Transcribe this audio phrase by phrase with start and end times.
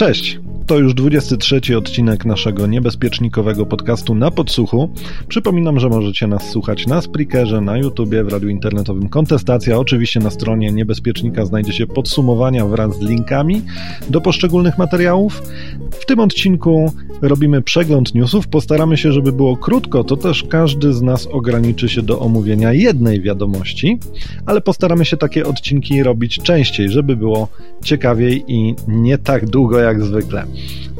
[0.00, 0.49] Cześć!
[0.70, 4.88] To już 23 odcinek naszego niebezpiecznikowego podcastu na podsłuchu.
[5.28, 9.78] Przypominam, że możecie nas słuchać na Spreakerze, na YouTubie, w radiu internetowym Kontestacja.
[9.78, 13.62] Oczywiście na stronie Niebezpiecznika znajdziecie podsumowania wraz z linkami
[14.10, 15.42] do poszczególnych materiałów.
[15.90, 16.92] W tym odcinku
[17.22, 18.48] robimy przegląd newsów.
[18.48, 23.20] Postaramy się, żeby było krótko, to też każdy z nas ograniczy się do omówienia jednej
[23.20, 23.98] wiadomości,
[24.46, 27.48] ale postaramy się takie odcinki robić częściej, żeby było
[27.84, 30.46] ciekawiej i nie tak długo jak zwykle.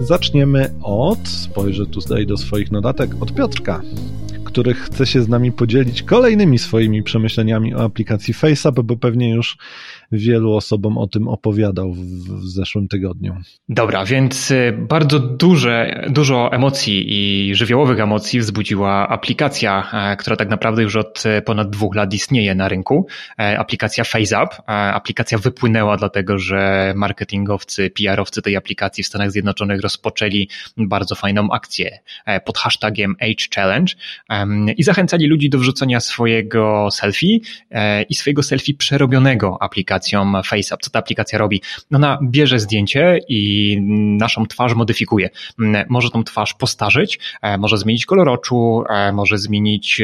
[0.01, 3.83] Zaczniemy od, spojrzę tutaj do swoich notatek, od Piotrka,
[4.51, 9.57] który chce się z nami podzielić kolejnymi swoimi przemyśleniami o aplikacji FaceApp, bo pewnie już
[10.13, 13.37] wielu osobom o tym opowiadał w, w zeszłym tygodniu.
[13.69, 20.49] Dobra, więc y, bardzo duże, dużo emocji i żywiołowych emocji wzbudziła aplikacja, e, która tak
[20.49, 23.07] naprawdę już od e, ponad dwóch lat istnieje na rynku.
[23.39, 24.55] E, aplikacja FaceApp.
[24.67, 31.99] Aplikacja wypłynęła dlatego, że marketingowcy, PR-owcy tej aplikacji w Stanach Zjednoczonych rozpoczęli bardzo fajną akcję
[32.45, 33.95] pod hashtagiem Age Challenge
[34.77, 37.39] i zachęcali ludzi do wrzucenia swojego selfie
[38.09, 40.83] i swojego selfie przerobionego aplikacją FaceApp.
[40.83, 41.63] Co ta aplikacja robi?
[41.95, 43.77] Ona bierze zdjęcie i
[44.19, 45.31] naszą twarz modyfikuje.
[45.89, 50.03] Może tą twarz postarzyć, e, może zmienić kolor oczu, e, może zmienić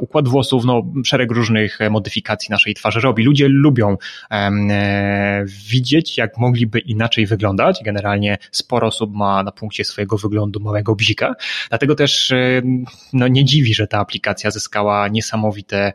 [0.00, 3.24] układ włosów, no szereg różnych modyfikacji naszej twarzy robi.
[3.24, 3.96] Ludzie lubią
[4.30, 7.80] e, widzieć, jak mogliby inaczej wyglądać.
[7.84, 11.34] Generalnie sporo osób ma na punkcie swojego wyglądu małego bzika,
[11.68, 12.32] dlatego też
[13.12, 15.92] no, nie dziwi, że ta aplikacja zyskała niesamowite,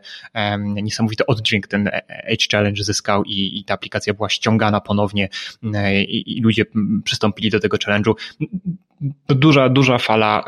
[0.66, 5.28] niesamowity oddźwięk, ten Age Challenge zyskał i i, ta aplikacja była ściągana ponownie
[5.74, 6.64] e, i, i ludzie
[7.04, 8.14] przystąpili do tego challenge'u
[9.28, 10.44] duża, duża fala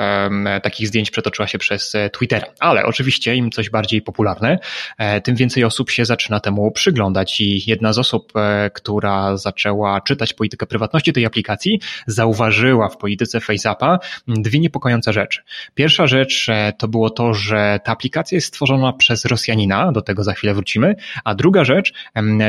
[0.63, 2.47] takich zdjęć przetoczyła się przez e, Twittera.
[2.61, 4.59] Ale oczywiście im coś bardziej popularne,
[4.99, 10.01] e, tym więcej osób się zaczyna temu przyglądać i jedna z osób, e, która zaczęła
[10.01, 15.43] czytać politykę prywatności tej aplikacji, zauważyła w polityce FaceAppa dwie niepokojące rzeczy.
[15.75, 16.47] Pierwsza rzecz
[16.79, 20.97] to było to, że ta aplikacja jest stworzona przez Rosjanina, do tego za chwilę wrócimy,
[21.25, 21.93] a druga rzecz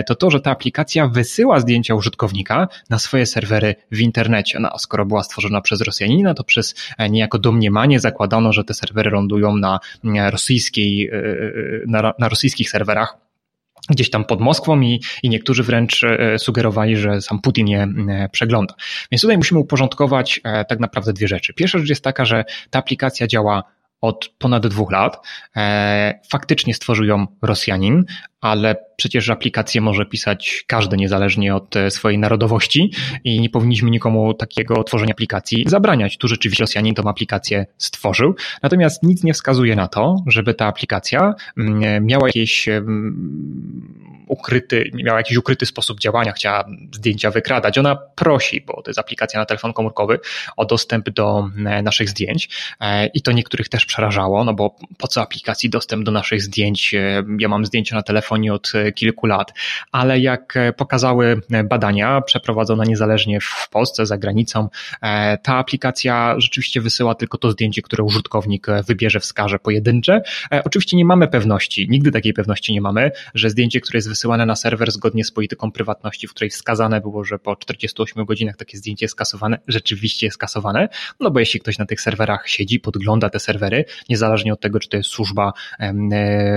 [0.07, 4.59] to to, że ta aplikacja wysyła zdjęcia użytkownika na swoje serwery w internecie.
[4.59, 5.96] No, skoro była stworzona przez Rosjanina,
[6.35, 11.21] to przez e, niejako domniemanie zakładano, że te serwery lądują na e, rosyjskiej, e,
[11.87, 13.17] na, na rosyjskich serwerach
[13.89, 16.01] gdzieś tam pod Moskwą i, i niektórzy wręcz
[16.37, 17.87] sugerowali, że sam Putin je
[18.31, 18.73] przegląda.
[19.11, 21.53] Więc tutaj musimy uporządkować tak naprawdę dwie rzeczy.
[21.53, 23.63] Pierwsza rzecz jest taka, że ta aplikacja działa
[24.01, 25.27] od ponad dwóch lat.
[26.29, 28.05] Faktycznie stworzył ją Rosjanin,
[28.41, 32.91] ale przecież aplikację może pisać każdy niezależnie od e, swojej narodowości
[33.23, 36.17] i nie powinniśmy nikomu takiego tworzenia aplikacji zabraniać.
[36.17, 41.35] Tu rzeczywiście Rosjanin tą aplikację stworzył, natomiast nic nie wskazuje na to, żeby ta aplikacja
[41.57, 42.69] mm, miała jakieś
[44.27, 47.77] ukryty, miała jakiś ukryty sposób działania, chciała zdjęcia wykradać.
[47.77, 50.19] Ona prosi, bo to jest aplikacja na telefon komórkowy,
[50.57, 52.49] o dostęp do e, naszych zdjęć
[52.81, 56.95] e, i to niektórych też przerażało, no bo po co aplikacji dostęp do naszych zdjęć?
[57.39, 59.53] Ja mam zdjęcia na telefonie od e, kilku lat,
[59.91, 64.69] ale jak e, pokazały e, badania przeprowadzone niezależnie w Polsce, za granicą,
[65.43, 70.21] ta aplikacja rzeczywiście wysyła tylko to zdjęcie, które użytkownik wybierze, wskaże pojedyncze.
[70.65, 74.55] Oczywiście nie mamy pewności, nigdy takiej pewności nie mamy, że zdjęcie, które jest wysyłane na
[74.55, 79.05] serwer zgodnie z polityką prywatności, w której wskazane było, że po 48 godzinach takie zdjęcie
[79.05, 80.89] jest kasowane, rzeczywiście jest kasowane,
[81.19, 84.89] no bo jeśli ktoś na tych serwerach siedzi, podgląda te serwery, niezależnie od tego, czy
[84.89, 85.53] to jest służba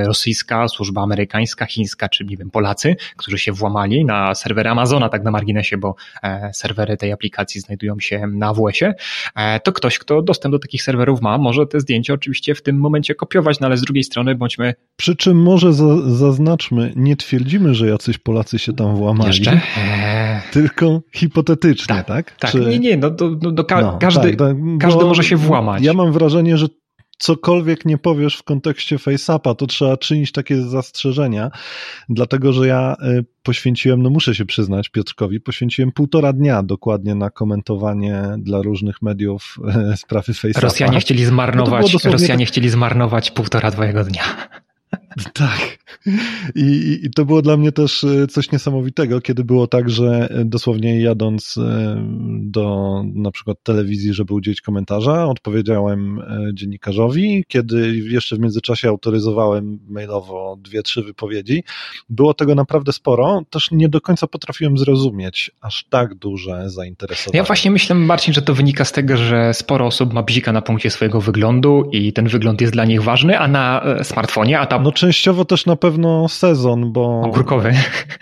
[0.04, 5.22] rosyjska, służba amerykańska, chińska, czy nie wiem, Polacy, którzy się włamali na serwery Amazona, tak
[5.22, 8.94] na marginesie, bo e, serwery tej aplikacji znajdują się na AWS-ie,
[9.37, 12.77] e, to ktoś, kto dostęp do takich serwerów ma, może te zdjęcia oczywiście w tym
[12.77, 14.75] momencie kopiować, no ale z drugiej strony bądźmy...
[14.97, 19.28] Przy czym może za, zaznaczmy, nie twierdzimy, że jacyś Polacy się tam włamali.
[19.28, 19.61] Jeszcze?
[20.53, 22.06] Tylko hipotetycznie, tak?
[22.06, 22.50] Tak, tak.
[22.50, 22.61] Czy...
[22.61, 25.83] nie, nie, no, do, do, do ka no, każdy, tak, tak, każdy może się włamać.
[25.83, 26.66] Ja mam wrażenie, że
[27.21, 31.51] cokolwiek nie powiesz w kontekście FaceAppa, to trzeba czynić takie zastrzeżenia,
[32.09, 37.30] dlatego że ja y, poświęciłem, no muszę się przyznać Piotrkowi, poświęciłem półtora dnia dokładnie na
[37.30, 39.59] komentowanie dla różnych mediów
[39.92, 40.60] y, sprawy FaceAppa.
[40.60, 42.53] Rosjanie chcieli zmarnować, Rosjanie tak...
[42.53, 44.22] chcieli zmarnować półtora twojego dnia.
[45.33, 45.78] Tak.
[46.54, 50.45] I, I, to było dla mnie też e, coś niesamowitego, kiedy było tak, że e,
[50.45, 51.97] dosłownie jadąc e,
[52.41, 56.22] do na przykład telewizji, żeby udzielić komentarza, odpowiedziałem
[56.54, 61.65] dziennikarzowi, kiedy jeszcze w międzyczasie autoryzowałem mailowo dwie, trzy wypowiedzi.
[62.09, 63.42] Było tego naprawdę sporo.
[63.51, 67.39] Też nie do końca potrafiłem zrozumieć aż tak duże zainteresowanie.
[67.39, 70.63] Ja właśnie myślę, Marcin, że to wynika z tego, że sporo osób ma bzika na
[70.63, 74.83] punkcie swojego wyglądu i ten wygląd jest dla nich ważny, a na smartfonie, a tam
[74.83, 77.73] no częściowo też na pewno sezon, bo ogórkowy.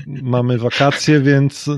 [0.07, 1.71] Mamy wakacje, więc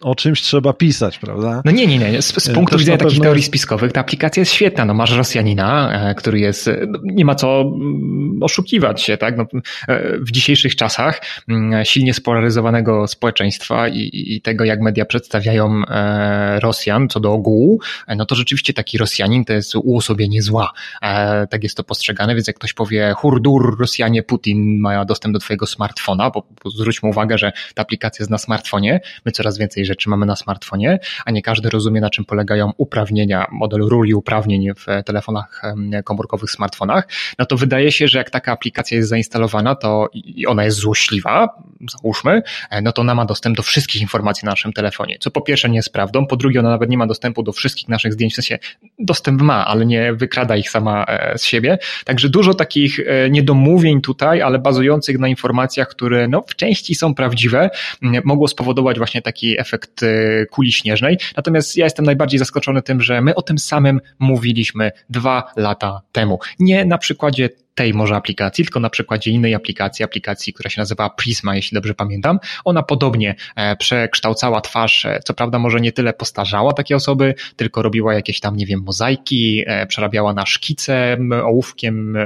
[0.00, 1.62] o czymś trzeba pisać, prawda?
[1.64, 2.22] No nie, nie, nie.
[2.22, 4.84] Z, z punktu Też widzenia takich teorii spiskowych ta aplikacja jest świetna.
[4.84, 9.36] No masz Rosjanina, e, który jest, e, no, nie ma co mm, oszukiwać się, tak?
[9.36, 9.46] No,
[9.88, 15.82] e, w dzisiejszych czasach mm, silnie spolaryzowanego społeczeństwa i, i tego, jak media przedstawiają
[16.58, 17.80] Rosjan co do ogółu,
[18.16, 20.72] no to rzeczywiście taki Rosjanin to jest uosobienie zła.
[21.50, 25.66] Tak jest to postrzegane, więc jak ktoś powie hurdur, Rosjanie, Putin ma dostęp do twojego
[25.66, 30.10] smartfona, bo, bo zwróćmy uwagę, że ta aplikacja jest na smartfonie, my coraz więcej rzeczy
[30.10, 34.68] mamy na smartfonie, a nie każdy rozumie, na czym polegają uprawnienia, model ról i uprawnień
[34.74, 35.62] w telefonach
[36.04, 40.64] komórkowych, smartfonach, no to wydaje się, że jak taka aplikacja jest zainstalowana, to i ona
[40.64, 41.48] jest złośliwa,
[41.90, 45.40] załóżmy, e, no to ona ma dostęp do wszystkich informacji na naszym telefonie, co po
[45.40, 48.32] pierwsze nie jest prawdą, po drugie ona nawet nie ma dostępu do wszystkich naszych zdjęć,
[48.32, 48.58] w sensie
[48.98, 54.00] dostęp ma, ale nie wykrada ich sama e, z siebie, także dużo takich e, niedomówień
[54.00, 57.70] tutaj, ale bazujących na informacjach, które no, w części są prawdziwe,
[58.24, 61.18] mogło spowodować właśnie taki efekt efekt e, kuli śnieżnej.
[61.36, 66.38] Natomiast ja jestem najbardziej zaskoczony tym, że my o tym samym mówiliśmy dwa lata temu.
[66.58, 71.10] Nie na przykładzie tej może aplikacji, tylko na przykładzie innej aplikacji, aplikacji, która się nazywa
[71.10, 72.38] Prisma, jeśli dobrze pamiętam.
[72.64, 77.82] Ona podobnie e, przekształcała twarz, e, co prawda może nie tyle postarzała takie osoby, tylko
[77.82, 82.16] robiła jakieś tam, nie wiem, mozaiki, e, przerabiała na szkice ołówkiem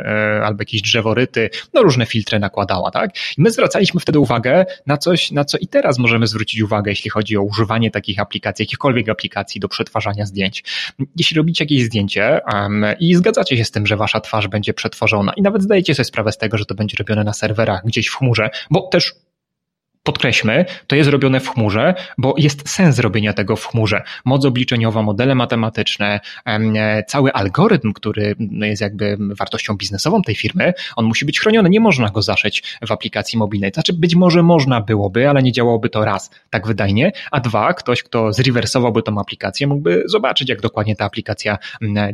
[0.44, 3.10] albo jakieś drzeworyty, no różne filtry nakładała, tak?
[3.38, 7.10] I my zwracaliśmy wtedy uwagę na coś, na co i teraz możemy zwrócić uwagę, jeśli
[7.10, 10.64] chodzi o używanie takich aplikacji, jakichkolwiek aplikacji do przetwarzania zdjęć.
[11.16, 15.32] Jeśli robicie jakieś zdjęcie um, i zgadzacie się z tym, że wasza twarz będzie przetworzona
[15.40, 18.16] i nawet zdajecie sobie sprawę z tego, że to będzie robione na serwerach gdzieś w
[18.16, 19.14] chmurze, bo też
[20.02, 24.02] podkreślmy, to jest robione w chmurze, bo jest sens robienia tego w chmurze.
[24.24, 31.04] Moc obliczeniowa, modele matematyczne, e, cały algorytm, który jest jakby wartością biznesową tej firmy, on
[31.04, 31.70] musi być chroniony.
[31.70, 33.70] Nie można go zaszyć w aplikacji mobilnej.
[33.74, 38.02] Znaczy, być może można byłoby, ale nie działałoby to raz tak wydajnie, a dwa, ktoś,
[38.02, 41.58] kto zrewersowałby tą aplikację, mógłby zobaczyć, jak dokładnie ta aplikacja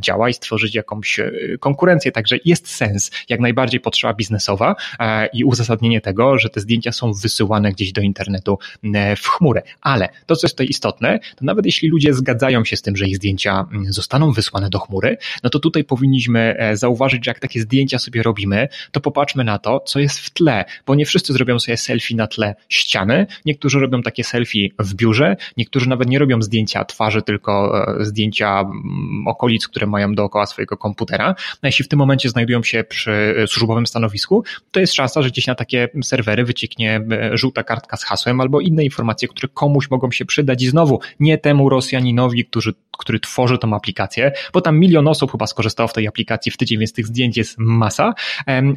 [0.01, 1.31] działa i stworzyć jakąś e,
[1.61, 2.13] konkurencję.
[2.13, 7.13] Także jest sens, jak najbardziej potrzeba biznesowa e, i uzasadnienie tego, że te zdjęcia są
[7.13, 8.59] wysyłane gdzieś do internetu
[8.95, 9.63] e, w chmurę.
[9.81, 13.07] Ale to, co jest tutaj istotne, to nawet jeśli ludzie zgadzają się z tym, że
[13.07, 17.41] ich zdjęcia mm, zostaną wysłane do chmury, no to tutaj powinniśmy e, zauważyć, że jak
[17.41, 21.33] takie zdjęcia sobie robimy, to popatrzmy na to, co jest w tle, bo nie wszyscy
[21.33, 26.19] zrobią sobie selfie na tle ściany, niektórzy robią takie selfie w biurze, niektórzy nawet nie
[26.19, 31.35] robią zdjęcia twarzy, tylko e, zdjęcia mm, okolic, które mają dookoła swojego komputera.
[31.63, 35.47] No jeśli w tym momencie znajdują się przy służbowym stanowisku, to jest szansa, że gdzieś
[35.47, 37.01] na takie serwery wycieknie
[37.33, 41.39] żółta kartka z hasłem albo inne informacje, które komuś mogą się przydać i znowu nie
[41.39, 46.07] temu Rosjaninowi, który, który tworzy tą aplikację, bo tam milion osób chyba skorzystało w tej
[46.07, 48.15] aplikacji w tydzień, więc tych zdjęć jest masa,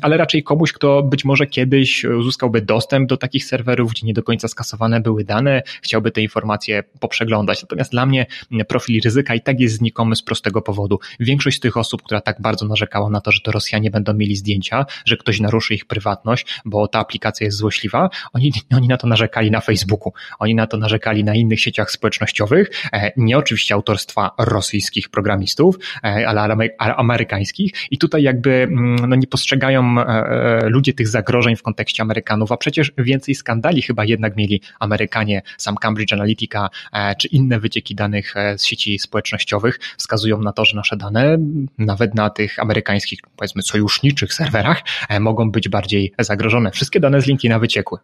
[0.01, 4.23] ale raczej komuś, kto być może kiedyś uzyskałby dostęp do takich serwerów, gdzie nie do
[4.23, 7.61] końca skasowane były dane, chciałby te informacje poprzeglądać.
[7.61, 8.25] Natomiast dla mnie
[8.67, 10.99] profil ryzyka i tak jest znikomy z prostego powodu.
[11.19, 14.85] Większość tych osób, która tak bardzo narzekała na to, że to Rosjanie będą mieli zdjęcia,
[15.05, 19.51] że ktoś naruszy ich prywatność, bo ta aplikacja jest złośliwa, oni, oni na to narzekali
[19.51, 25.09] na Facebooku, oni na to narzekali na innych sieciach społecznościowych, e, nie oczywiście autorstwa rosyjskich
[25.09, 31.55] programistów, e, ale amerykańskich i tutaj jakby mm, no, nie postrzegają e, ludzie tych zagrożeń
[31.55, 36.69] w kontekście Amerykanów, a przecież więcej skandali chyba jednak mieli Amerykanie, sam Cambridge Analytica
[37.17, 41.37] czy inne wycieki danych z sieci społecznościowych wskazują na to, że nasze dane
[41.77, 44.81] nawet na tych amerykańskich, powiedzmy sojuszniczych serwerach
[45.19, 46.71] mogą być bardziej zagrożone.
[46.71, 47.99] Wszystkie dane z LinkedIna wyciekły.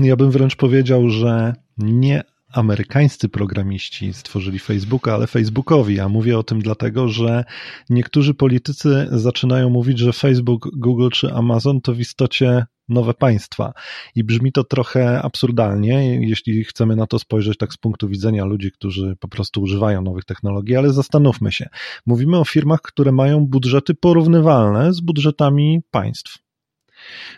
[0.00, 6.00] Ja bym wręcz powiedział, że nie amerykańscy programiści stworzyli Facebooka, ale Facebookowi.
[6.00, 7.44] A mówię o tym dlatego, że
[7.90, 13.72] niektórzy politycy zaczynają mówić, że Facebook, Google czy Amazon to w istocie nowe państwa.
[14.14, 18.72] I brzmi to trochę absurdalnie, jeśli chcemy na to spojrzeć tak z punktu widzenia ludzi,
[18.72, 21.68] którzy po prostu używają nowych technologii, ale zastanówmy się.
[22.06, 26.43] Mówimy o firmach, które mają budżety porównywalne z budżetami państw.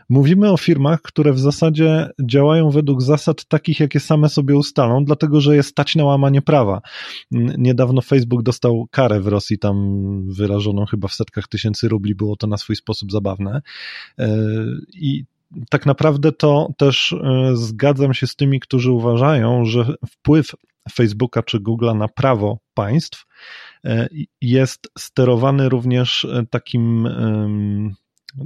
[0.08, 5.40] Mówimy o firmach, które w zasadzie działają według zasad takich, jakie same sobie ustalą, dlatego
[5.40, 6.80] że jest stać na łamanie prawa.
[7.58, 9.76] Niedawno Facebook dostał karę w Rosji, tam
[10.32, 13.62] wyrażoną chyba w setkach tysięcy rubli, było to na swój sposób zabawne.
[14.18, 14.36] E,
[14.94, 15.24] I
[15.70, 20.50] tak naprawdę to też e, zgadzam się z tymi, którzy uważają, że wpływ
[20.92, 23.26] Facebooka czy Google'a na prawo państw
[23.84, 24.08] e,
[24.40, 27.08] jest sterowany również takim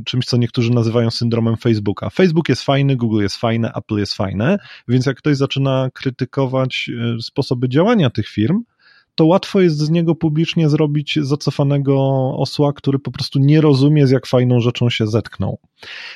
[0.04, 2.10] czymś, co niektórzy nazywają syndromem Facebooka.
[2.10, 4.58] Facebook jest fajny, Google jest fajne, Apple jest fajne,
[4.88, 8.62] więc jak ktoś zaczyna krytykować e, sposoby działania tych firm,
[9.20, 11.96] to łatwo jest z niego publicznie zrobić zacofanego
[12.36, 15.58] osła, który po prostu nie rozumie, z jak fajną rzeczą się zetknął.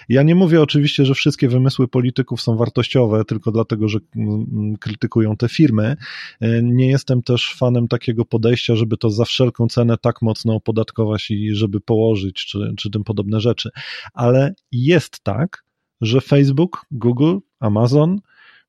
[0.08, 5.36] Ja nie mówię oczywiście, że wszystkie wymysły polityków są wartościowe, tylko dlatego, że mm, krytykują
[5.36, 5.96] te firmy.
[6.40, 11.30] E, nie jestem też fanem takiego podejścia, żeby to za wszelką cenę tak mocno opodatkować
[11.30, 13.70] i żeby położyć, czy, czy tym podobne rzeczy.
[14.14, 15.64] Ale jest tak,
[16.00, 18.20] że Facebook, Google, Amazon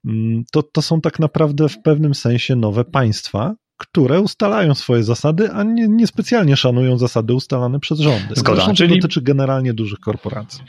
[0.05, 5.51] mm, to, to są tak naprawdę w pewnym sensie nowe państwa, które ustalają swoje zasady,
[5.51, 8.35] a nie, niespecjalnie szanują zasady ustalane przez rządy.
[8.35, 8.55] Zgoda.
[8.55, 8.89] Zresztą czyli...
[8.89, 10.63] to dotyczy generalnie dużych korporacji.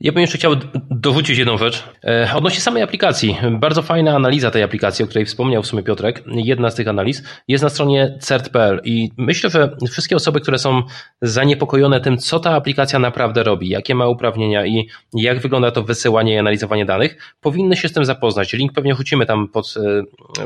[0.00, 0.52] Ja bym jeszcze chciał
[0.90, 1.84] dorzucić jedną rzecz.
[2.04, 3.36] E, odnośnie samej aplikacji.
[3.60, 6.24] Bardzo fajna analiza tej aplikacji, o której wspomniał w sumie Piotrek.
[6.26, 10.82] Jedna z tych analiz jest na stronie cert.pl i myślę, że wszystkie osoby, które są
[11.22, 16.34] zaniepokojone tym, co ta aplikacja naprawdę robi, jakie ma uprawnienia i jak wygląda to wysyłanie
[16.34, 18.52] i analizowanie danych, powinny się z tym zapoznać.
[18.52, 20.44] Link pewnie rzucimy tam pod, e,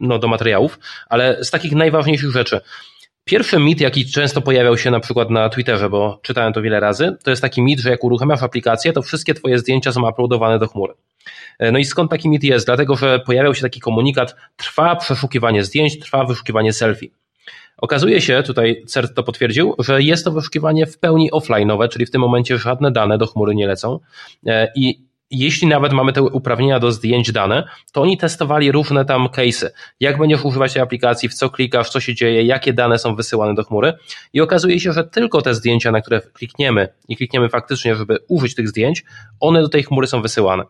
[0.00, 2.60] no, do materiałów, ale z takich najważniejszych rzeczy.
[3.24, 7.16] Pierwszy mit, jaki często pojawiał się na przykład na Twitterze, bo czytałem to wiele razy,
[7.24, 10.68] to jest taki mit, że jak uruchamiasz aplikację, to wszystkie twoje zdjęcia są uploadowane do
[10.68, 10.94] chmury.
[11.58, 12.66] E, no i skąd taki mit jest?
[12.66, 17.10] Dlatego, że pojawiał się taki komunikat, trwa przeszukiwanie zdjęć, trwa wyszukiwanie selfie.
[17.76, 22.10] Okazuje się, tutaj CERT to potwierdził, że jest to wyszukiwanie w pełni offline'owe, czyli w
[22.10, 24.00] tym momencie żadne dane do chmury nie lecą
[24.46, 29.26] e, i jeśli nawet mamy te uprawnienia do zdjęć dane, to oni testowali różne tam
[29.26, 29.68] case'y.
[30.00, 33.54] Jak będziesz używać tej aplikacji, w co klikasz, co się dzieje, jakie dane są wysyłane
[33.54, 33.92] do chmury
[34.32, 38.54] i okazuje się, że tylko te zdjęcia, na które klikniemy i klikniemy faktycznie, żeby użyć
[38.54, 39.04] tych zdjęć,
[39.40, 40.64] one do tej chmury są wysyłane.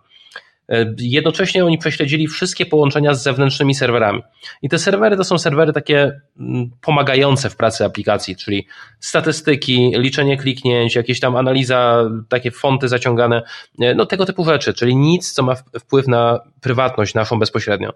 [0.68, 4.22] E, jednocześnie oni prześledzili wszystkie połączenia z zewnętrznymi serwerami.
[4.62, 8.66] I te serwery to są serwery takie mm, pomagające w pracy aplikacji, czyli
[9.00, 13.42] statystyki, liczenie kliknięć, jakieś tam analiza, takie fonty zaciągane,
[13.80, 17.92] e, no tego typu rzeczy, czyli nic, co ma wpływ na prywatność naszą bezpośrednio.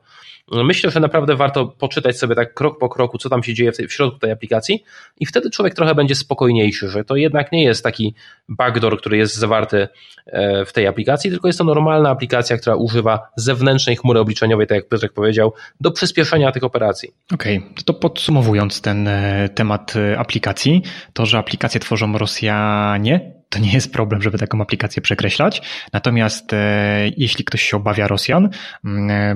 [0.52, 3.76] Myślę, że naprawdę warto poczytać sobie tak krok po kroku, co tam się dzieje w,
[3.76, 4.84] tej, w środku tej aplikacji
[5.20, 8.14] i wtedy człowiek trochę będzie spokojniejszy, że to jednak nie jest taki
[8.48, 9.88] backdoor, który jest zawarty
[10.26, 14.76] e, w tej aplikacji, tylko jest to normalna aplikacja, która używa zewnętrznej chmury obliczeniowej, tak
[14.76, 17.14] jak Piotrek powiedział, do przyspieszenia tych operacji.
[17.34, 17.84] Okej, okay.
[17.84, 20.82] to podsumowując ten e, temat e, aplikacji,
[21.12, 25.62] to, że aplikacje tworzą Rosjanie, to nie jest problem, żeby taką aplikację przekreślać.
[25.92, 28.48] Natomiast e, jeśli ktoś się obawia Rosjan,
[28.84, 29.34] e,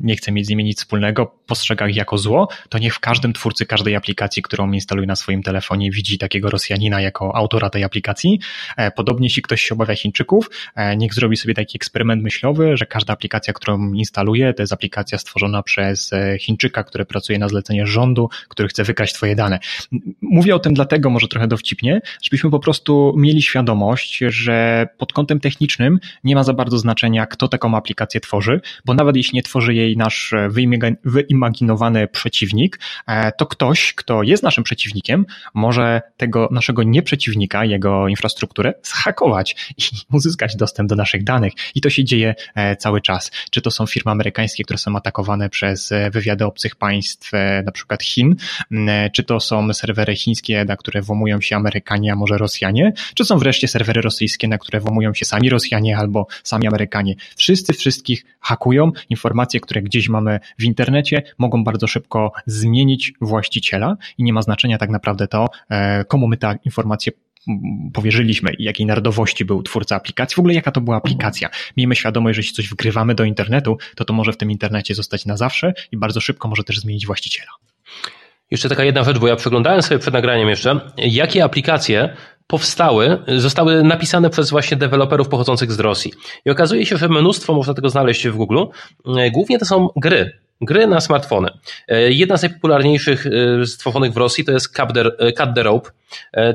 [0.00, 3.32] nie chce mieć z nimi nic wspólnego, postrzega ich jako zło, to niech w każdym
[3.32, 8.40] twórcy każdej aplikacji, którą instaluje na swoim telefonie, widzi takiego Rosjanina jako autora tej aplikacji.
[8.76, 12.86] E, podobnie jeśli ktoś się obawia Chińczyków, e, niech zrobi sobie taki eksperyment myślowy, że
[12.86, 17.86] każda aplikacja, którą instaluje, to jest aplikacja stworzona przez e, Chińczyka, który pracuje na zlecenie
[17.86, 19.58] rządu, który chce wykraść twoje dane.
[20.22, 25.12] Mówię o tym dlatego, może trochę dowcipnie, żebyśmy po prostu prostu mieli świadomość, że pod
[25.12, 29.42] kątem technicznym nie ma za bardzo znaczenia, kto taką aplikację tworzy, bo nawet jeśli nie
[29.42, 30.34] tworzy jej nasz
[31.14, 38.74] wyimaginowany przeciwnik, e, to ktoś, kto jest naszym przeciwnikiem, może tego naszego nieprzeciwnika, jego infrastrukturę
[38.82, 39.82] zhakować i
[40.16, 41.52] uzyskać dostęp do naszych danych.
[41.74, 43.30] I to się dzieje e, cały czas.
[43.50, 47.30] Czy to są firmy amerykańskie, które są atakowane przez e, wywiady obcych państw,
[47.64, 48.36] na przykład Chin,
[49.12, 52.69] czy to są serwery chińskie, na które włamują się Amerykanie, a może Rosjanie,
[53.14, 57.14] Czy są wreszcie serwery rosyjskie, na które włamują się sami Rosjanie albo sami Amerykanie.
[57.36, 58.92] Wszyscy wszystkich hakują.
[59.10, 64.78] Informacje, które gdzieś mamy w internecie, mogą bardzo szybko zmienić właściciela i nie ma znaczenia
[64.78, 67.12] tak naprawdę to, e, komu my te informacje
[67.92, 71.48] powierzyliśmy i jakiej narodowości był twórca aplikacji, w ogóle jaka to była aplikacja.
[71.76, 75.26] Miejmy świadomość, że jeśli coś wgrywamy do internetu, to to może w tym internecie zostać
[75.26, 77.50] na zawsze i bardzo szybko może też zmienić właściciela.
[78.50, 82.16] Jeszcze taka jedna rzecz, bo ja przeglądałem sobie przed nagraniem jeszcze, jakie aplikacje
[82.50, 86.12] powstały, zostały napisane przez właśnie deweloperów pochodzących z Rosji.
[86.44, 88.58] I okazuje się, że mnóstwo można tego znaleźć w Google.
[89.16, 90.38] E, głównie to są gry.
[90.60, 91.48] Gry na smartfony.
[91.88, 94.76] E, jedna z najpopularniejszych e, stworzonych w Rosji to jest
[95.36, 95.90] Cut the Rope,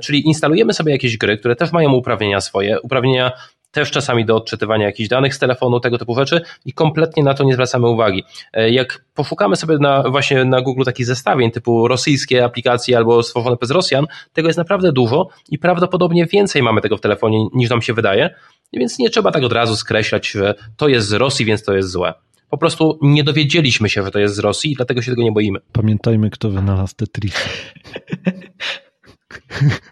[0.04, 3.32] czyli instalujemy sobie jakieś gry, które też mają uprawnienia swoje, uprawnienia
[3.76, 7.44] też czasami do odczytywania jakichś danych z telefonu, tego typu rzeczy i kompletnie na to
[7.44, 8.24] nie zwracamy uwagi.
[8.54, 13.58] E, jak poszukamy sobie na, właśnie na Google takich zestawień typu rosyjskie aplikacje albo stworzone
[13.58, 17.82] przez Rosjan, tego jest naprawdę dużo i prawdopodobnie więcej mamy tego w telefonie niż nam
[17.82, 18.36] się wydaje,
[18.74, 21.90] więc nie trzeba tak od razu skreślać, że to jest z Rosji, więc to jest
[21.90, 22.14] złe.
[22.50, 25.32] Po prostu nie dowiedzieliśmy się, że to jest z Rosji i dlatego się tego nie
[25.32, 25.60] boimy.
[25.72, 27.36] Pamiętajmy, kto wynalazł Tetris.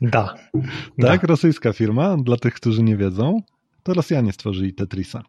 [0.01, 0.35] Da.
[1.01, 1.27] Tak, da.
[1.27, 3.41] rosyjska firma, dla tych, którzy nie wiedzą.
[3.83, 5.23] To Rosjanie stworzyli Tetrisa.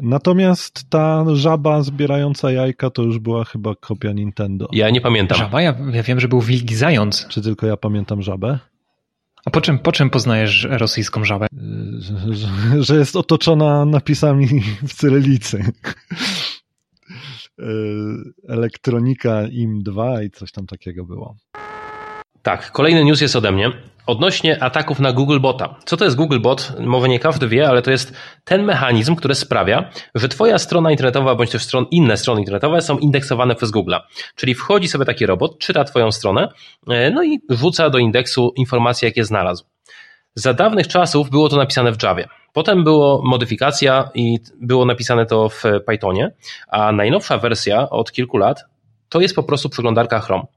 [0.00, 4.68] Natomiast ta żaba zbierająca jajka to już była chyba kopia Nintendo.
[4.72, 5.38] Ja nie pamiętam.
[5.38, 5.62] Żaba?
[5.62, 7.26] Ja, ja wiem, że był wilki zając.
[7.28, 8.58] Czy tylko ja pamiętam żabę?
[9.44, 11.46] A po czym, po czym poznajesz rosyjską żabę?
[11.98, 12.48] Że, że,
[12.82, 14.46] że jest otoczona napisami
[14.88, 15.72] w cyrylicy.
[18.48, 21.36] elektronika IM2 i coś tam takiego było.
[22.46, 23.72] Tak, kolejny news jest ode mnie.
[24.06, 25.74] Odnośnie ataków na Google Bota.
[25.84, 26.72] Co to jest Google Bot?
[26.80, 31.34] Może nie każdy wie, ale to jest ten mechanizm, który sprawia, że Twoja strona internetowa
[31.34, 33.94] bądź też stron, inne strony internetowe są indeksowane przez Google.
[34.34, 36.48] Czyli wchodzi sobie taki robot, czyta Twoją stronę,
[36.88, 39.64] e, no i wrzuca do indeksu informacje, jakie znalazł.
[40.34, 42.28] Za dawnych czasów było to napisane w Javie.
[42.52, 46.30] Potem było modyfikacja i było napisane to w Pythonie,
[46.68, 48.64] a najnowsza wersja od kilku lat
[49.08, 50.55] to jest po prostu przeglądarka Chrome.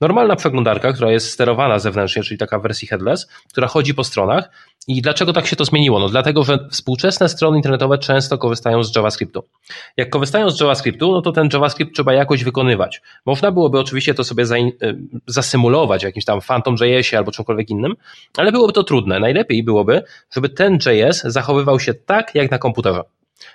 [0.00, 4.50] Normalna przeglądarka, która jest sterowana zewnętrznie, czyli taka wersja headless, która chodzi po stronach.
[4.88, 5.98] I dlaczego tak się to zmieniło?
[6.00, 9.42] No dlatego, że współczesne strony internetowe często korzystają z JavaScriptu.
[9.96, 13.02] Jak korzystają z JavaScriptu, no to ten JavaScript trzeba jakoś wykonywać.
[13.26, 14.76] Można byłoby oczywiście to sobie y,
[15.26, 17.94] zasymulować w jakimś tam Phantom.jsie albo czymkolwiek innym,
[18.36, 19.20] ale byłoby to trudne.
[19.20, 23.02] Najlepiej byłoby, żeby ten JS zachowywał się tak, jak na komputerze.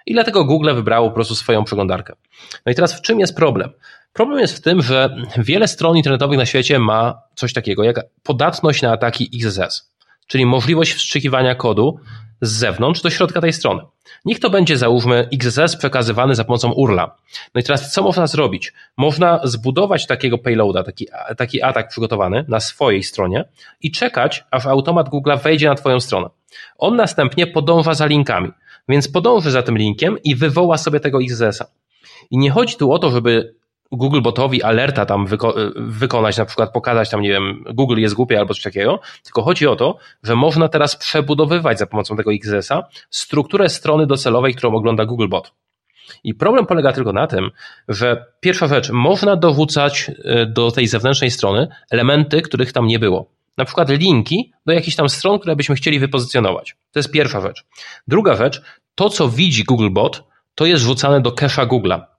[0.05, 2.13] I dlatego Google wybrało po prostu swoją przeglądarkę.
[2.65, 3.69] No i teraz w czym jest problem?
[4.15, 8.81] Problem jest w tym, że wiele stron internetowych na świecie ma coś takiego jak podatność
[8.81, 9.91] na ataki XSS,
[10.27, 11.99] czyli możliwość wstrzykiwania kodu
[12.41, 13.81] z zewnątrz do środka tej strony.
[14.25, 17.15] Niech to będzie, załóżmy, XSS przekazywany za pomocą URLa.
[17.55, 18.73] No i teraz co można zrobić?
[18.97, 21.07] Można zbudować takiego payloada, taki,
[21.37, 23.45] taki atak przygotowany na swojej stronie
[23.81, 26.29] i czekać, aż automat Google wejdzie na Twoją stronę.
[26.77, 28.51] On następnie podąża za linkami,
[28.89, 31.65] więc podąży za tym linkiem i wywoła sobie tego XSS-a.
[32.31, 33.55] I nie chodzi tu o to, żeby
[33.91, 38.39] Google botowi alerta tam wyko wykonać, na przykład pokazać tam, nie wiem, Google jest głupie
[38.39, 42.83] albo coś takiego, tylko chodzi o to, że można teraz przebudowywać za pomocą tego XS-a
[43.09, 45.53] strukturę strony docelowej, którą ogląda Googlebot.
[46.23, 47.51] I problem polega tylko na tym,
[47.87, 53.29] że pierwsza rzecz, można dowódzać e, do tej zewnętrznej strony elementy, których tam nie było.
[53.57, 56.75] Na przykład linki do jakichś tam stron, które byśmy chcieli wypozycjonować.
[56.91, 57.65] To jest pierwsza rzecz.
[58.07, 58.61] Druga rzecz,
[58.95, 60.23] to co widzi Googlebot,
[60.55, 62.14] to jest rzucane do cache'a Google'a.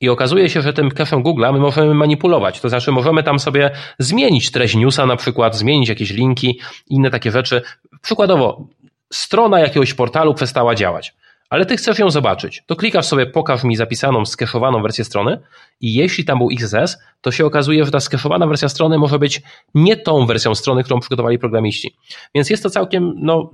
[0.00, 2.60] I okazuje się, że tym cache'em Google'a my możemy manipulować.
[2.60, 7.30] To znaczy, możemy tam sobie zmienić treść newsa, na przykład, zmienić jakieś linki, inne takie
[7.30, 7.62] rzeczy.
[8.02, 8.66] Przykładowo,
[9.12, 11.14] strona jakiegoś portalu przestała działać
[11.50, 15.40] ale ty chcesz ją zobaczyć, to klikasz sobie pokaż mi zapisaną, skeszowaną wersję strony
[15.80, 19.42] i jeśli tam był XSS, to się okazuje, że ta skeszowana wersja strony może być
[19.74, 21.96] nie tą wersją strony, którą przygotowali programiści.
[22.34, 23.50] Więc jest to całkiem no,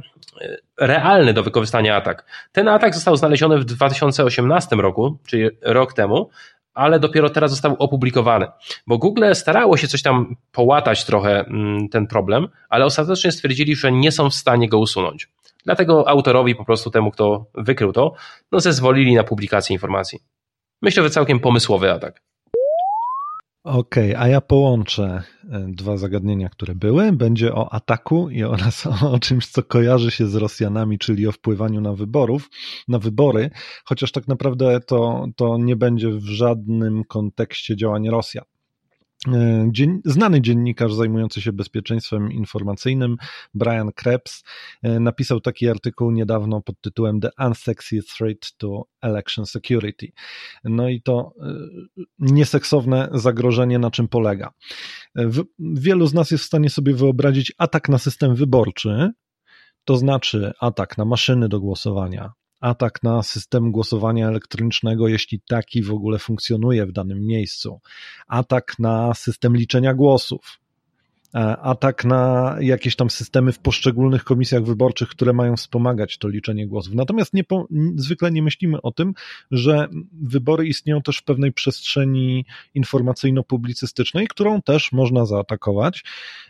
[0.80, 2.26] realny do wykorzystania atak.
[2.52, 6.30] Ten atak został znaleziony w 2018 roku, czyli rok temu,
[6.74, 8.46] ale dopiero teraz został opublikowany.
[8.86, 13.92] Bo Google starało się coś tam połatać trochę mm, ten problem, ale ostatecznie stwierdzili, że
[13.92, 15.28] nie są w stanie go usunąć.
[15.64, 18.14] Dlatego autorowi, po prostu temu, kto wykrył to,
[18.52, 20.18] no zezwolili na publikację informacji.
[20.82, 22.22] Myślę, że całkiem pomysłowy atak.
[23.64, 27.12] Okej, okay, a ja połączę e, dwa zagadnienia, które były.
[27.12, 31.80] Będzie o ataku i oraz o czymś, co kojarzy się z Rosjanami, czyli o wpływaniu
[31.80, 32.50] na wyborów,
[32.88, 33.50] na wybory,
[33.84, 38.44] chociaż tak naprawdę to, to nie będzie w żadnym kontekście działań Rosjan.
[39.28, 39.70] E,
[40.04, 43.16] znany dziennikarz zajmujący się bezpieczeństwem informacyjnym,
[43.54, 44.44] Brian Krebs,
[44.82, 50.12] e, napisał taki artykuł niedawno pod tytułem The Unsexy Threat to Election Security.
[50.64, 51.54] No i to e,
[52.18, 54.52] nieseksowne zagrożenie na czym polega.
[55.58, 59.10] Wielu z nas jest w stanie sobie wyobrazić atak na system wyborczy,
[59.84, 62.32] to znaczy atak na maszyny do głosowania,
[62.64, 67.80] atak na system głosowania elektronicznego, jeśli taki w ogóle funkcjonuje w danym miejscu,
[68.26, 70.58] atak na system liczenia głosów,
[71.34, 76.66] e, atak na jakieś tam systemy w poszczególnych komisjach wyborczych, które mają wspomagać to liczenie
[76.66, 76.94] głosów.
[76.94, 79.14] Natomiast nie po, zwykle nie myślimy o tym,
[79.50, 86.04] że wybory istnieją też w pewnej przestrzeni informacyjno-publicystycznej, którą też można zaatakować.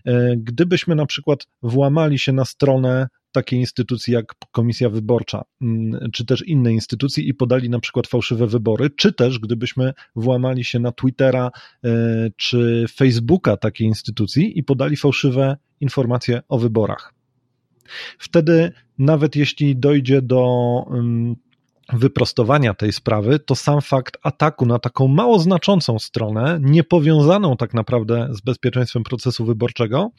[0.04, 6.24] E, gdybyśmy na przykład włamali się na stronę takiej instytucji jak Komisja Wyborcza, mm, czy
[6.24, 10.92] też inne instytucje i podali na przykład fałszywe wybory, czy też gdybyśmy włamali się na
[10.92, 11.50] Twittera
[11.84, 11.90] e,
[12.36, 17.14] czy Facebooka takiej instytucji i podali fałszywe informacje o wyborach.
[18.18, 20.46] Wtedy, nawet jeśli dojdzie do
[20.90, 21.36] mm,
[21.92, 28.28] wyprostowania tej sprawy, to sam fakt ataku na taką mało znaczącą stronę, niepowiązaną tak naprawdę
[28.32, 30.10] z bezpieczeństwem procesu wyborczego,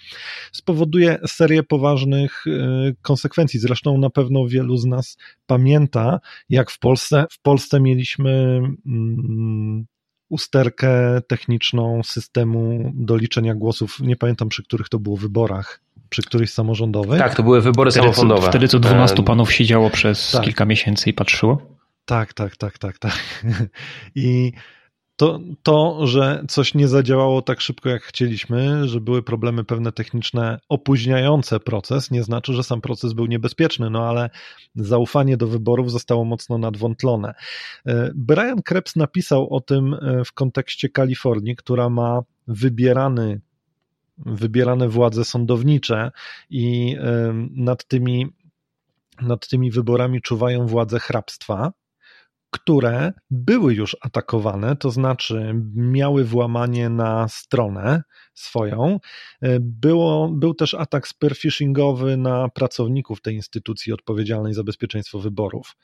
[0.52, 3.60] spowoduje serię poważnych y, konsekwencji.
[3.60, 9.86] Zresztą na pewno wielu z nas pamięta, jak w Polsce, w Polsce mieliśmy mm,
[10.30, 14.00] usterkę techniczną systemu do liczenia głosów.
[14.00, 17.20] Nie pamiętam, przy których to było wyborach przy którychś samorządowej.
[17.20, 18.48] Tak, to były wybory wtedy, samorządowe.
[18.48, 20.44] Wtedy co 12 panów siedziało przez tak.
[20.44, 21.62] kilka miesięcy i patrzyło?
[22.06, 23.20] Tak, tak, tak, tak, tak.
[24.16, 24.52] I
[25.16, 30.60] to, to, że coś nie zadziałało tak szybko, jak chcieliśmy, że były problemy pewne techniczne
[30.70, 34.30] opóźniające proces, nie znaczy, że sam proces był niebezpieczny, no ale
[34.76, 37.34] zaufanie do wyborów zostało mocno nadwątlone.
[37.86, 43.42] E, Brian Krebs napisał o tym e, w kontekście Kalifornii, która ma wybierany
[44.18, 46.12] wybierane władze sądownicze
[46.50, 48.28] i e, nad tymi,
[49.22, 51.72] nad tymi wyborami czuwają władze hrabstwa
[52.56, 59.00] które były już atakowane, to znaczy miały włamanie na stronę swoją.
[59.60, 65.76] Było, był też atak spearfishingowy na pracowników tej instytucji odpowiedzialnej za bezpieczeństwo wyborów.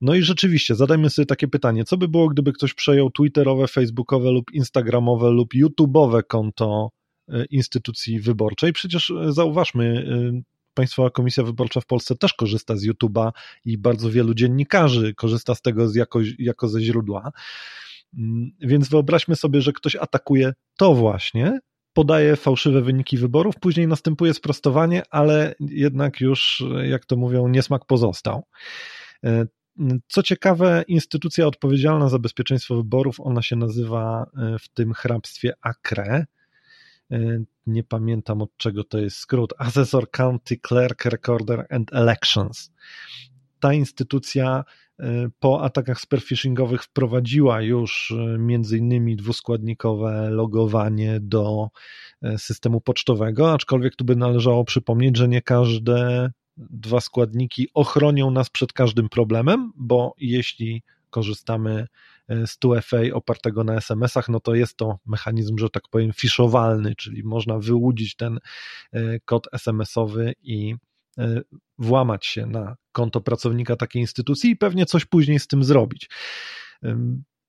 [0.00, 4.30] No i rzeczywiście, zadajmy sobie takie pytanie, co by było, gdyby ktoś przejął twitterowe, facebookowe
[4.30, 6.90] lub instagramowe lub youtubeowe konto
[7.28, 8.72] e, instytucji wyborczej?
[8.72, 10.06] Przecież e, zauważmy,
[10.38, 13.30] e, Państwowa Komisja Wyborcza w Polsce też korzysta z YouTube'a
[13.64, 17.32] i bardzo wielu dziennikarzy korzysta z tego jako, jako ze źródła.
[18.18, 21.60] Mm, więc wyobraźmy sobie, że ktoś atakuje to właśnie,
[21.92, 28.44] podaje fałszywe wyniki wyborów, później następuje sprostowanie, ale jednak już, jak to mówią, niesmak pozostał.
[29.24, 29.46] E,
[30.08, 36.04] co ciekawe, instytucja odpowiedzialna za bezpieczeństwo wyborów, ona się nazywa e, w tym hrabstwie ACRE,
[36.14, 36.26] E,
[37.66, 42.72] nie pamiętam od czego to jest skrót, Assessor County Clerk Recorder and Elections.
[43.60, 44.64] Ta instytucja
[44.98, 51.68] e, po atakach spearfishingowych wprowadziła już e, między innymi dwuskładnikowe logowanie do
[52.36, 58.72] systemu pocztowego, aczkolwiek tu by należało przypomnieć, że nie każde dwa składniki ochronią nas przed
[58.72, 61.86] każdym problemem, bo jeśli korzystamy
[62.30, 67.58] 2FA opartego na SMS-ach, no to jest to mechanizm, że tak powiem, fiszowalny, czyli można
[67.58, 68.38] wyłudzić ten
[68.92, 70.74] e, kod SMS-owy i
[71.18, 71.40] e,
[71.78, 76.10] włamać się na konto pracownika takiej instytucji i pewnie coś później z tym zrobić.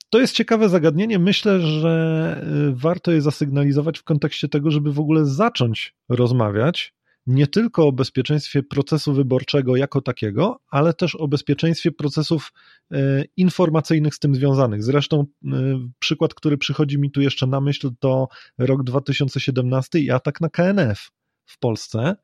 [0.09, 1.19] To jest ciekawe zagadnienie.
[1.19, 6.93] Myślę, że e, warto je zasygnalizować w kontekście tego, żeby w ogóle zacząć rozmawiać
[7.27, 12.53] nie tylko o bezpieczeństwie procesu wyborczego jako takiego, ale też o bezpieczeństwie procesów
[12.91, 14.83] e, informacyjnych z tym związanych.
[14.83, 15.57] Zresztą e,
[15.99, 21.11] przykład, który przychodzi mi tu jeszcze na myśl, to rok 2017 i atak na KNF
[21.45, 22.15] w Polsce.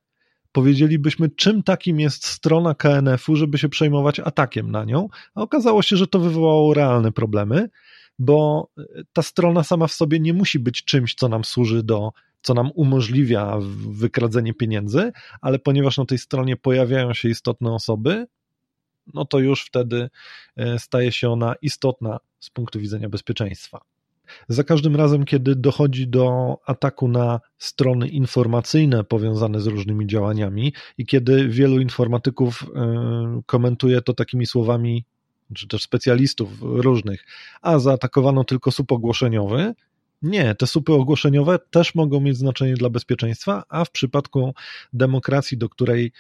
[0.51, 5.97] Powiedzielibyśmy, czym takim jest strona KNF-u, żeby się przejmować atakiem na nią, a okazało się,
[5.97, 7.69] że to wywołało realne problemy,
[8.19, 8.69] bo
[9.13, 12.11] ta strona sama w sobie nie musi być czymś, co nam służy do
[12.41, 13.57] co nam umożliwia
[13.91, 18.27] wykradzenie pieniędzy, ale ponieważ na tej stronie pojawiają się istotne osoby,
[19.13, 20.09] no to już wtedy
[20.55, 23.81] e, staje się ona istotna z punktu widzenia bezpieczeństwa.
[24.47, 31.05] Za każdym razem, kiedy dochodzi do ataku na strony informacyjne powiązane z różnymi działaniami i
[31.05, 35.05] kiedy wielu informatyków e, komentuje to takimi słowami,
[35.53, 37.25] czy też specjalistów różnych,
[37.61, 39.73] a zaatakowano tylko słup ogłoszeniowy,
[40.21, 44.53] nie, te supy ogłoszeniowe też mogą mieć znaczenie dla bezpieczeństwa, a w przypadku
[44.93, 46.11] demokracji, do której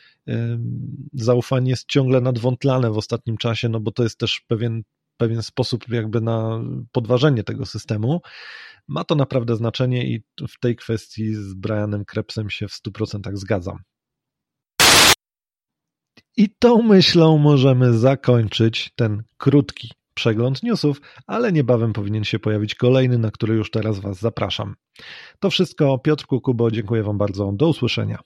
[1.13, 4.83] zaufanie jest ciągle nadwątlane w ostatnim czasie, no bo to jest też pewien,
[5.17, 6.59] pewien sposób jakby na
[6.91, 8.21] podważenie tego systemu,
[8.87, 13.77] ma to naprawdę znaczenie i w tej kwestii z Brianem Krebsem się w 100% zgadzam.
[16.37, 23.17] I tą myślą możemy zakończyć ten krótki przegląd newsów, ale niebawem powinien się pojawić kolejny,
[23.17, 24.75] na który już teraz Was zapraszam.
[25.39, 25.99] To wszystko.
[25.99, 27.51] Piotr Kukubo, dziękuję Wam bardzo.
[27.51, 28.19] Do usłyszenia.